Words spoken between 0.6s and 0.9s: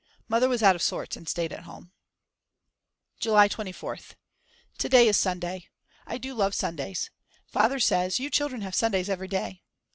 out of